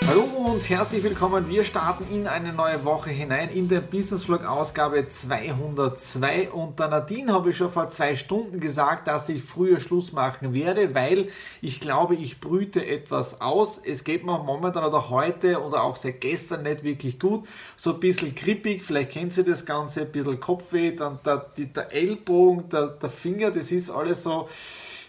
[0.00, 1.48] Hallo und herzlich willkommen.
[1.48, 6.50] Wir starten in eine neue Woche hinein in der Business Vlog Ausgabe 202.
[6.50, 10.52] Und der Nadine habe ich schon vor zwei Stunden gesagt, dass ich früher Schluss machen
[10.52, 11.28] werde, weil
[11.62, 13.78] ich glaube, ich brüte etwas aus.
[13.78, 17.46] Es geht mir momentan oder heute oder auch seit gestern nicht wirklich gut.
[17.76, 21.92] So ein bisschen krippig, vielleicht kennt Sie das Ganze, ein bisschen Kopfweh, dann der, der
[21.92, 24.48] Ellbogen, der, der Finger, das ist alles so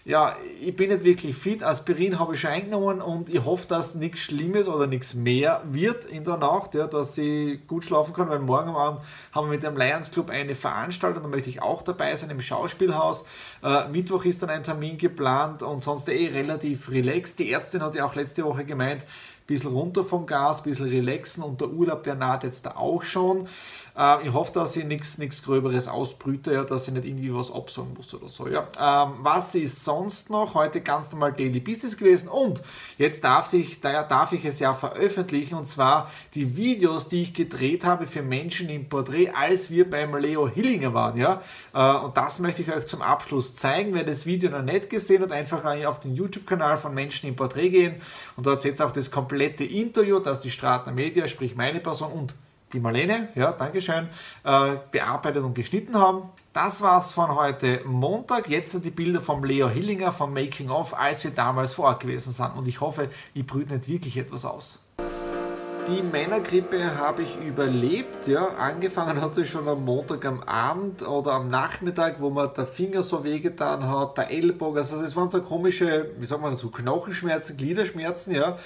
[0.06, 1.64] ja, ich bin nicht wirklich fit.
[1.64, 6.04] Aspirin habe ich schon eingenommen und ich hoffe, dass nichts Schlimmes oder nichts mehr wird
[6.04, 9.00] in der Nacht, ja, dass ich gut schlafen kann, weil morgen Abend
[9.32, 12.40] haben wir mit dem Lions Club eine Veranstaltung, da möchte ich auch dabei sein im
[12.40, 13.24] Schauspielhaus.
[13.64, 17.40] Äh, Mittwoch ist dann ein Termin geplant und sonst eh relativ relaxed.
[17.40, 19.04] Die Ärztin hat ja auch letzte Woche gemeint,
[19.46, 23.48] bisschen runter vom Gas, bisschen relaxen und der Urlaub, der naht jetzt da auch schon.
[23.96, 27.94] Äh, ich hoffe, dass ich nichts Gröberes ausbrüte, ja, dass ich nicht irgendwie was absagen
[27.94, 28.48] muss oder so.
[28.48, 28.68] Ja.
[28.78, 30.54] Ähm, was ist sonst noch?
[30.54, 32.62] Heute ganz normal Daily Business gewesen und
[32.98, 37.34] jetzt darf, ich, da, darf ich es ja veröffentlichen und zwar die Videos, die ich
[37.34, 41.16] gedreht habe für Menschen im Porträt, als wir beim Leo Hillinger waren.
[41.16, 41.40] Ja.
[41.72, 43.94] Äh, und das möchte ich euch zum Abschluss zeigen.
[43.94, 47.70] Wer das Video noch nicht gesehen hat, einfach auf den YouTube-Kanal von Menschen im Porträt
[47.70, 47.96] gehen
[48.36, 52.12] und dort seht ihr auch das komplette Interview, das die Stratner Media, sprich meine Person
[52.12, 52.34] und
[52.72, 54.08] die Marlene, ja, Dankeschön,
[54.44, 56.30] äh, bearbeitet und geschnitten haben.
[56.52, 58.48] Das war's von heute Montag.
[58.48, 62.00] Jetzt sind die Bilder vom Leo Hillinger vom Making of, als wir damals vor Ort
[62.00, 62.56] gewesen sind.
[62.56, 64.78] Und ich hoffe, ich brüte nicht wirklich etwas aus.
[65.88, 68.26] Die Männergrippe habe ich überlebt.
[68.26, 68.48] Ja.
[68.58, 73.04] Angefangen hat sie schon am Montag am Abend oder am Nachmittag, wo mir der Finger
[73.04, 74.78] so wehgetan hat, der Ellbogen.
[74.78, 78.34] Also es waren so komische, wie sagt man dazu, Knochenschmerzen, Gliederschmerzen.
[78.34, 78.58] Ja.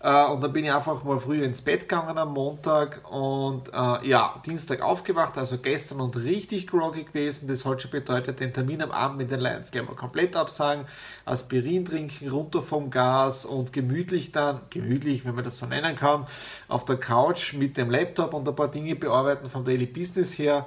[0.00, 4.08] Äh, und dann bin ich einfach mal früher ins Bett gegangen am Montag und äh,
[4.08, 7.48] ja, Dienstag aufgewacht, also gestern und richtig groggy gewesen.
[7.48, 10.84] Das hat schon bedeutet, den Termin am Abend mit den Lions gleich mal komplett absagen,
[11.24, 16.26] Aspirin trinken, runter vom Gas und gemütlich dann, gemütlich, wenn man das so nennen kann,
[16.68, 20.66] auf der Couch mit dem Laptop und ein paar Dinge bearbeiten vom Daily Business her.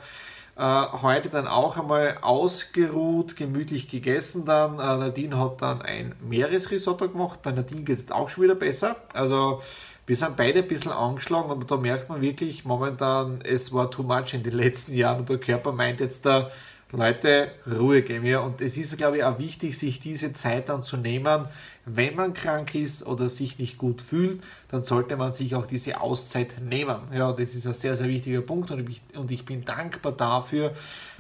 [0.58, 4.80] Äh, heute dann auch einmal ausgeruht, gemütlich gegessen dann.
[4.80, 7.40] Äh, Nadine hat dann ein Meeresrisotto gemacht.
[7.46, 8.96] Der Nadine geht es auch schon wieder besser.
[9.14, 9.62] Also
[10.06, 14.04] wir sind beide ein bisschen angeschlagen, aber da merkt man wirklich momentan, es war too
[14.04, 16.52] much in den letzten Jahren und der Körper meint jetzt da,
[16.92, 18.26] Leute, Ruhe geben.
[18.26, 18.40] Ja.
[18.40, 21.48] Und es ist, glaube ich, auch wichtig, sich diese Zeit dann zu nehmen.
[21.86, 26.00] Wenn man krank ist oder sich nicht gut fühlt, dann sollte man sich auch diese
[26.00, 26.98] Auszeit nehmen.
[27.14, 30.74] Ja, das ist ein sehr, sehr wichtiger Punkt und ich, und ich bin dankbar dafür,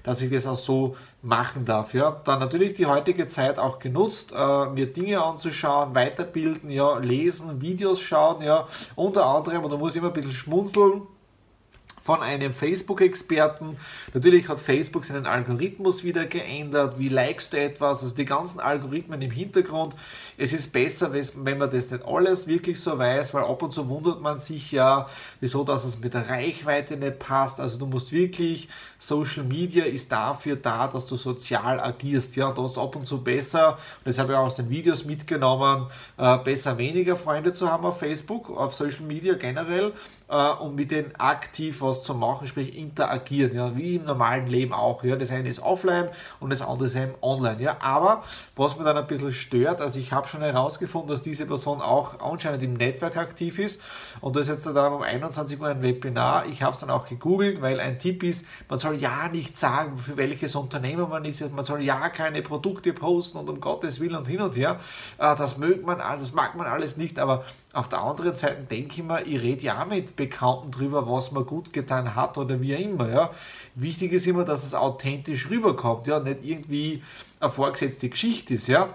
[0.03, 1.93] dass ich das auch so machen darf.
[1.93, 2.21] Ja.
[2.23, 8.01] Dann natürlich die heutige Zeit auch genutzt, äh, mir Dinge anzuschauen, weiterbilden, ja, lesen, Videos
[8.01, 11.03] schauen, ja, unter anderem, und da muss ich immer ein bisschen schmunzeln,
[12.03, 13.77] von einem Facebook-Experten.
[14.13, 16.97] Natürlich hat Facebook seinen Algorithmus wieder geändert.
[16.97, 18.01] Wie likest du etwas?
[18.01, 19.95] Also die ganzen Algorithmen im Hintergrund.
[20.37, 23.87] Es ist besser, wenn man das nicht alles wirklich so weiß, weil ab und zu
[23.87, 25.07] wundert man sich ja,
[25.39, 27.59] wieso dass es mit der Reichweite nicht passt.
[27.59, 32.35] Also du musst wirklich, Social Media ist dafür da, dass du sozial agierst.
[32.35, 33.73] Ja, das ist ab und zu besser.
[33.73, 35.87] Und das habe ich auch aus den Videos mitgenommen,
[36.17, 39.93] äh, besser weniger Freunde zu haben auf Facebook, auf Social Media generell
[40.29, 44.73] äh, und mit denen aktiv was zu machen, sprich interagieren, ja, wie im normalen Leben
[44.73, 45.03] auch.
[45.03, 45.15] Ja.
[45.15, 46.07] Das eine ist offline
[46.39, 47.61] und das andere ist eben online.
[47.61, 47.77] Ja.
[47.79, 48.23] Aber
[48.55, 52.19] was mir dann ein bisschen stört, also ich habe schon herausgefunden, dass diese Person auch
[52.21, 53.81] anscheinend im Netzwerk aktiv ist
[54.21, 56.45] und das ist jetzt dann um 21 Uhr ein Webinar.
[56.45, 59.97] Ich habe es dann auch gegoogelt, weil ein Tipp ist, man soll ja nicht sagen,
[59.97, 64.15] für welches Unternehmen man ist, man soll ja keine Produkte posten und um Gottes Willen
[64.15, 64.79] und hin und her.
[65.17, 67.43] Äh, das mögt man, das mag man alles nicht, aber
[67.73, 71.45] auf der anderen Seite denke ich mir, ich rede ja mit Bekannten drüber, was man
[71.45, 73.09] gut getan hat oder wie auch immer.
[73.09, 73.31] Ja.
[73.75, 77.03] Wichtig ist immer, dass es authentisch rüberkommt, ja, nicht irgendwie
[77.39, 78.89] eine vorgesetzte Geschichte ist, ja.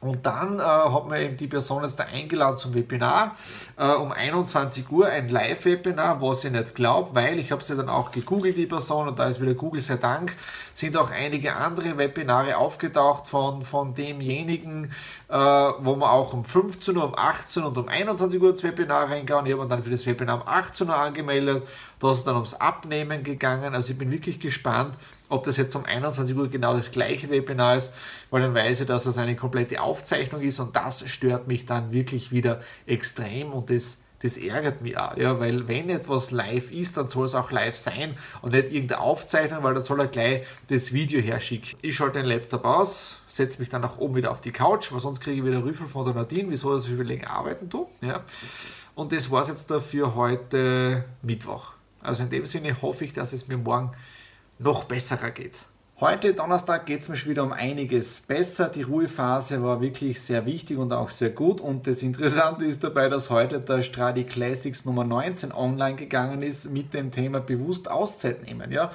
[0.00, 3.34] Und dann äh, hat mir eben die Person jetzt da eingeladen zum Webinar.
[3.78, 7.88] Äh, um 21 Uhr ein Live-Webinar, was ich nicht glaube, weil ich habe sie dann
[7.88, 10.36] auch gegoogelt, die Person, und da ist wieder Google sei Dank,
[10.74, 14.92] sind auch einige andere Webinare aufgetaucht von, von demjenigen,
[15.28, 18.62] äh, wo man auch um 15 Uhr, um 18 Uhr und um 21 Uhr ins
[18.62, 19.46] Webinar reingegangen.
[19.46, 21.62] Ich habe dann für das Webinar um 18 Uhr angemeldet.
[21.98, 23.74] Da ist es dann ums Abnehmen gegangen.
[23.74, 24.94] Also ich bin wirklich gespannt,
[25.28, 27.92] ob das jetzt um 21 Uhr genau das gleiche Webinar ist,
[28.30, 31.92] weil dann weiß ich, dass das eine komplette Aufzeichnung ist und das stört mich dann
[31.92, 36.96] wirklich wieder extrem und das, das ärgert mich auch, ja, weil wenn etwas live ist,
[36.96, 40.46] dann soll es auch live sein und nicht irgendeine Aufzeichnung, weil dann soll er gleich
[40.68, 41.78] das Video herschicken.
[41.82, 45.00] Ich schalte den Laptop aus, setze mich dann nach oben wieder auf die Couch, weil
[45.00, 48.22] sonst kriege ich wieder Rüffel von der Nadine, wieso ich schon länger arbeiten tue, ja.
[48.94, 51.75] Und das war es jetzt dafür heute Mittwoch.
[52.06, 53.92] Also in dem Sinne hoffe ich, dass es mir morgen
[54.58, 55.60] noch besserer geht.
[55.98, 58.68] Heute Donnerstag geht es mir schon wieder um einiges besser.
[58.68, 61.58] Die Ruhephase war wirklich sehr wichtig und auch sehr gut.
[61.58, 66.70] Und das Interessante ist dabei, dass heute der Stradi Classics Nummer 19 online gegangen ist
[66.70, 68.72] mit dem Thema bewusst Auszeit nehmen.
[68.72, 68.90] Ja,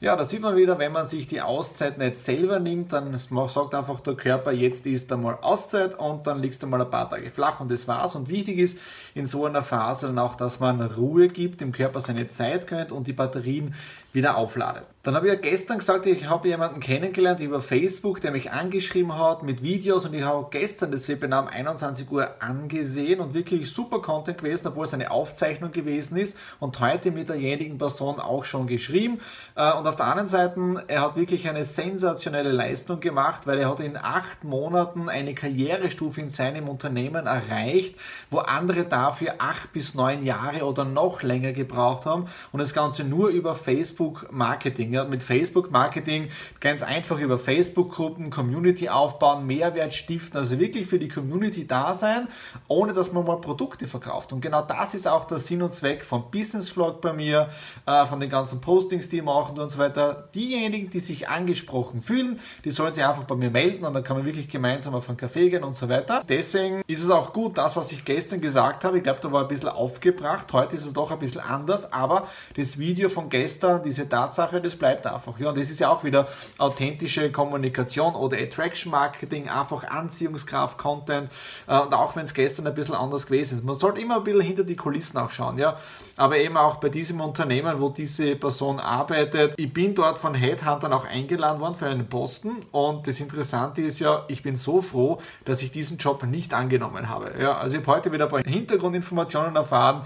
[0.00, 3.74] ja da sieht man wieder, wenn man sich die Auszeit nicht selber nimmt, dann sagt
[3.74, 7.30] einfach der Körper, jetzt ist einmal Auszeit und dann liegst du mal ein paar Tage
[7.30, 8.14] flach und das war's.
[8.14, 8.78] Und wichtig ist
[9.14, 12.92] in so einer Phase dann auch, dass man Ruhe gibt, dem Körper seine Zeit gönnt
[12.92, 13.74] und die Batterien
[14.12, 14.84] wieder aufladet.
[15.04, 19.18] Dann habe ich ja gestern gesagt, ich habe jemanden kennengelernt über Facebook, der mich angeschrieben
[19.18, 23.72] hat mit Videos und ich habe gestern das Webinar um 21 Uhr angesehen und wirklich
[23.72, 28.44] super Content gewesen, obwohl es eine Aufzeichnung gewesen ist und heute mit derjenigen Person auch
[28.44, 29.18] schon geschrieben.
[29.56, 33.70] Äh, und auf der anderen Seite, er hat wirklich eine sensationelle Leistung gemacht, weil er
[33.70, 37.96] hat in acht Monaten eine Karrierestufe in seinem Unternehmen erreicht,
[38.30, 43.02] wo andere dafür acht bis neun Jahre oder noch länger gebraucht haben und das Ganze
[43.02, 44.92] nur über Facebook Marketing.
[44.92, 46.28] Ja, mit Facebook Marketing
[46.60, 52.28] ganz einfach über Facebook-Gruppen, Community aufbauen, Mehrwert stiften, also wirklich für die Community da sein,
[52.68, 54.32] ohne dass man mal Produkte verkauft.
[54.32, 57.48] Und genau das ist auch der Sinn und Zweck vom Business Vlog bei mir,
[57.86, 60.28] äh, von den ganzen Postings, die machen und so weiter.
[60.34, 64.16] Diejenigen, die sich angesprochen fühlen, die sollen sich einfach bei mir melden und dann kann
[64.16, 66.22] man wirklich gemeinsam auf einen Kaffee gehen und so weiter.
[66.28, 69.42] Deswegen ist es auch gut, das, was ich gestern gesagt habe, ich glaube, da war
[69.42, 73.82] ein bisschen aufgebracht, heute ist es doch ein bisschen anders, aber das Video von gestern,
[73.92, 75.38] diese Tatsache, das bleibt einfach.
[75.38, 81.30] Ja, und das ist ja auch wieder authentische Kommunikation oder Attraction Marketing, einfach Anziehungskraft, Content.
[81.66, 83.64] Äh, und auch wenn es gestern ein bisschen anders gewesen ist.
[83.64, 85.58] Man sollte immer ein bisschen hinter die Kulissen auch schauen.
[85.58, 85.76] Ja?
[86.16, 89.54] Aber eben auch bei diesem Unternehmen, wo diese Person arbeitet.
[89.58, 92.64] Ich bin dort von Headhuntern auch eingeladen worden für einen Posten.
[92.70, 97.10] Und das Interessante ist ja, ich bin so froh, dass ich diesen Job nicht angenommen
[97.10, 97.34] habe.
[97.38, 97.58] Ja?
[97.58, 100.02] Also ich habe heute wieder ein paar Hintergrundinformationen erfahren.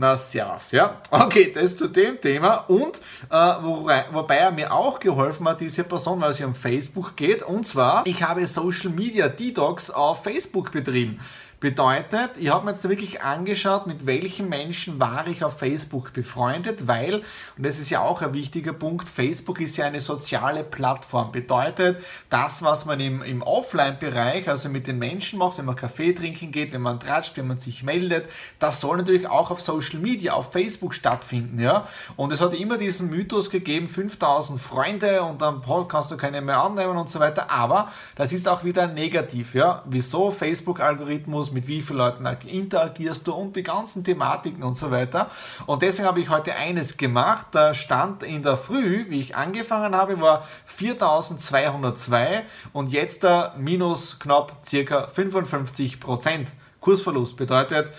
[0.00, 1.02] Na, servus, ja.
[1.10, 2.58] Okay, das zu dem Thema.
[2.68, 3.00] Und
[3.30, 7.42] äh, wobei, wobei er mir auch geholfen hat, diese Person, weil sie um Facebook geht.
[7.42, 11.20] Und zwar, ich habe Social Media Detox auf Facebook betrieben.
[11.60, 16.86] Bedeutet, ich habe mir jetzt wirklich angeschaut, mit welchen Menschen war ich auf Facebook befreundet,
[16.86, 17.16] weil,
[17.56, 21.32] und das ist ja auch ein wichtiger Punkt, Facebook ist ja eine soziale Plattform.
[21.32, 21.98] Bedeutet,
[22.30, 26.52] das, was man im, im Offline-Bereich, also mit den Menschen macht, wenn man Kaffee trinken
[26.52, 28.28] geht, wenn man tratscht, wenn man sich meldet,
[28.60, 31.58] das soll natürlich auch auf Social Media, auf Facebook stattfinden.
[31.58, 31.88] Ja?
[32.14, 36.62] Und es hat immer diesen Mythos gegeben, 5000 Freunde und dann kannst du keine mehr
[36.62, 37.50] annehmen und so weiter.
[37.50, 39.56] Aber das ist auch wieder negativ.
[39.56, 39.82] Ja?
[39.86, 41.47] Wieso Facebook-Algorithmus?
[41.52, 45.30] Mit wie vielen Leuten interagierst du und die ganzen Thematiken und so weiter.
[45.66, 47.48] Und deswegen habe ich heute eines gemacht.
[47.54, 54.18] Der Stand in der Früh, wie ich angefangen habe, war 4202 und jetzt der minus
[54.18, 56.52] knapp circa 55 Prozent.
[56.80, 57.90] Kursverlust bedeutet,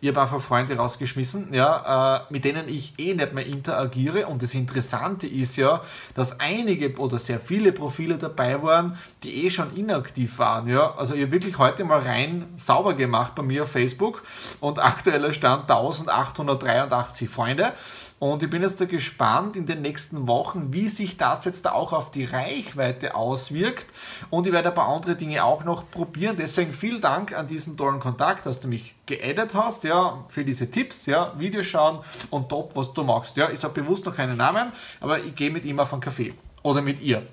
[0.00, 4.26] ich habe einfach Freunde rausgeschmissen, ja, äh, mit denen ich eh nicht mehr interagiere.
[4.26, 5.82] Und das Interessante ist ja,
[6.14, 10.68] dass einige oder sehr viele Profile dabei waren, die eh schon inaktiv waren.
[10.68, 10.94] Ja.
[10.94, 14.22] Also ich habe wirklich heute mal rein sauber gemacht bei mir auf Facebook
[14.60, 17.72] und aktueller Stand 1883 Freunde.
[18.18, 21.72] Und ich bin jetzt da gespannt in den nächsten Wochen, wie sich das jetzt da
[21.72, 23.86] auch auf die Reichweite auswirkt.
[24.30, 26.36] Und ich werde ein paar andere Dinge auch noch probieren.
[26.36, 30.68] Deswegen vielen Dank an diesen tollen Kontakt, dass du mich geaddet hast, ja, für diese
[30.68, 33.36] Tipps, ja, Videos schauen und top, was du machst.
[33.36, 36.34] Ja, ich habe bewusst noch keinen Namen, aber ich gehe mit ihm auf einen Kaffee.
[36.62, 37.24] Oder mit ihr.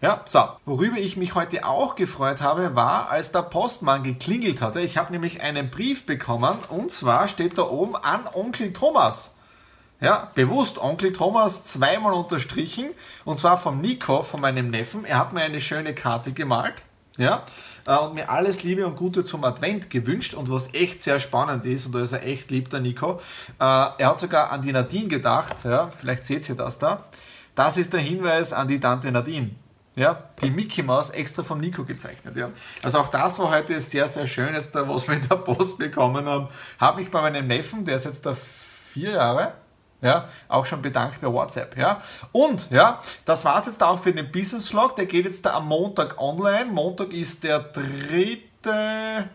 [0.00, 0.40] Ja, so.
[0.64, 4.80] Worüber ich mich heute auch gefreut habe, war, als der Postmann geklingelt hatte.
[4.80, 9.34] Ich habe nämlich einen Brief bekommen und zwar steht da oben an Onkel Thomas.
[10.00, 12.90] Ja, bewusst Onkel Thomas zweimal unterstrichen
[13.24, 15.04] und zwar vom Nico, von meinem Neffen.
[15.04, 16.74] Er hat mir eine schöne Karte gemalt.
[17.16, 17.42] Ja,
[17.84, 21.66] äh, und mir alles Liebe und Gute zum Advent gewünscht und was echt sehr spannend
[21.66, 23.20] ist, und da ist er echt lieb, der Nico,
[23.58, 27.06] äh, er hat sogar an die Nadine gedacht, ja, vielleicht seht ihr das da.
[27.56, 29.50] Das ist der Hinweis an die Tante Nadine.
[29.96, 32.36] ja, die Mickey Mouse extra vom Nico gezeichnet.
[32.36, 32.50] Ja.
[32.84, 35.76] Also auch das war heute sehr, sehr schön, jetzt da, was wir in der Post
[35.76, 36.46] bekommen haben.
[36.78, 38.36] Habe mich bei meinem Neffen, der ist jetzt da
[38.92, 39.54] vier Jahre,
[40.00, 41.76] ja, auch schon bedankt bei WhatsApp.
[41.76, 42.02] Ja.
[42.32, 44.96] Und ja, das war es jetzt auch für den Business Vlog.
[44.96, 46.66] Der geht jetzt da am Montag online.
[46.66, 49.28] Montag ist der dritte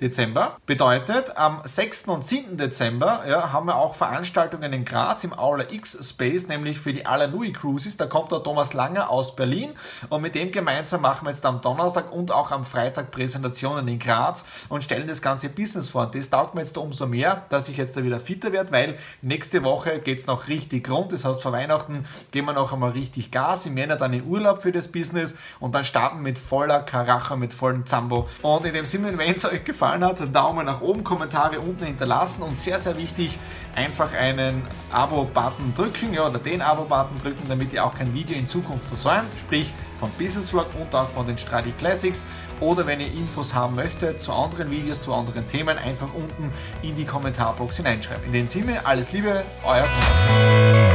[0.00, 0.56] Dezember.
[0.66, 2.08] Bedeutet, am 6.
[2.08, 2.56] und 7.
[2.56, 7.06] Dezember ja, haben wir auch Veranstaltungen in Graz im Aula X Space, nämlich für die
[7.06, 7.96] Alanui Cruises.
[7.96, 9.70] Da kommt der Thomas Langer aus Berlin
[10.08, 14.00] und mit dem gemeinsam machen wir jetzt am Donnerstag und auch am Freitag Präsentationen in
[14.00, 16.06] Graz und stellen das ganze Business vor.
[16.06, 18.98] Und das taugt mir jetzt umso mehr, dass ich jetzt da wieder fitter werde, weil
[19.22, 21.12] nächste Woche geht es noch richtig rund.
[21.12, 23.64] Das heißt, vor Weihnachten gehen wir noch einmal richtig Gas.
[23.66, 27.52] Im Jänner dann in Urlaub für das Business und dann starten mit voller Karacha, mit
[27.52, 28.28] vollem Zambo.
[28.42, 31.84] Und in dem Sinne, wenn es euch gefallen gefallen hat, Daumen nach oben, Kommentare unten
[31.84, 33.38] hinterlassen und sehr, sehr wichtig,
[33.74, 38.48] einfach einen Abo-Button drücken ja, oder den Abo-Button drücken, damit ihr auch kein Video in
[38.48, 42.24] Zukunft versäumt, sprich vom Business Vlog und auch von den Stradi Classics.
[42.60, 46.96] Oder wenn ihr Infos haben möchtet zu anderen Videos, zu anderen Themen, einfach unten in
[46.96, 48.24] die Kommentarbox hineinschreiben.
[48.26, 50.93] In dem Sinne, alles Liebe, euer Thomas.